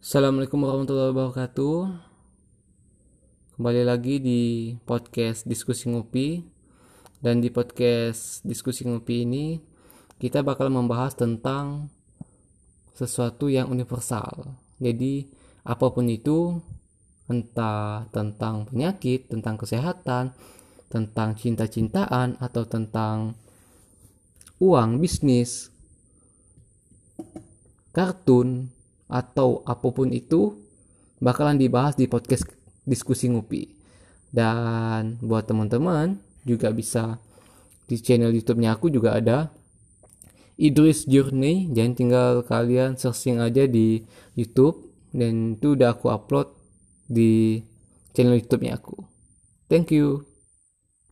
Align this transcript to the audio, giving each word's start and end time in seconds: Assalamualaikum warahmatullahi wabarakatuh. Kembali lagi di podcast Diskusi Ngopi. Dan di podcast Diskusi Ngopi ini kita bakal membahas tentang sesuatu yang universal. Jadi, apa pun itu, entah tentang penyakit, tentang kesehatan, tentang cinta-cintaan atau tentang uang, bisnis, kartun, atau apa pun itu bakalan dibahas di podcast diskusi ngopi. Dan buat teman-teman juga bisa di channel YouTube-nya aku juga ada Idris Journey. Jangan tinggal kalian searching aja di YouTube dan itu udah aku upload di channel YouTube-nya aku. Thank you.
Assalamualaikum 0.00 0.64
warahmatullahi 0.64 1.12
wabarakatuh. 1.12 1.76
Kembali 3.60 3.84
lagi 3.84 4.16
di 4.16 4.72
podcast 4.88 5.44
Diskusi 5.44 5.92
Ngopi. 5.92 6.40
Dan 7.20 7.44
di 7.44 7.52
podcast 7.52 8.40
Diskusi 8.40 8.88
Ngopi 8.88 9.28
ini 9.28 9.60
kita 10.16 10.40
bakal 10.40 10.72
membahas 10.72 11.12
tentang 11.12 11.92
sesuatu 12.96 13.52
yang 13.52 13.68
universal. 13.68 14.56
Jadi, 14.80 15.28
apa 15.68 15.92
pun 15.92 16.08
itu, 16.08 16.56
entah 17.28 18.08
tentang 18.08 18.72
penyakit, 18.72 19.28
tentang 19.28 19.60
kesehatan, 19.60 20.32
tentang 20.88 21.36
cinta-cintaan 21.36 22.40
atau 22.40 22.64
tentang 22.64 23.36
uang, 24.64 24.96
bisnis, 24.96 25.68
kartun, 27.92 28.79
atau 29.10 29.66
apa 29.66 29.90
pun 29.90 30.08
itu 30.14 30.54
bakalan 31.18 31.58
dibahas 31.58 31.98
di 31.98 32.06
podcast 32.06 32.46
diskusi 32.86 33.28
ngopi. 33.28 33.68
Dan 34.30 35.18
buat 35.20 35.50
teman-teman 35.50 36.22
juga 36.46 36.70
bisa 36.70 37.18
di 37.90 37.98
channel 37.98 38.30
YouTube-nya 38.30 38.78
aku 38.78 38.86
juga 38.88 39.18
ada 39.18 39.50
Idris 40.54 41.04
Journey. 41.10 41.66
Jangan 41.74 41.94
tinggal 41.98 42.30
kalian 42.46 42.94
searching 42.94 43.42
aja 43.42 43.66
di 43.66 44.06
YouTube 44.38 44.86
dan 45.10 45.58
itu 45.58 45.74
udah 45.74 45.98
aku 45.98 46.06
upload 46.06 46.54
di 47.10 47.58
channel 48.14 48.38
YouTube-nya 48.38 48.78
aku. 48.78 49.02
Thank 49.66 49.90
you. 49.90 50.29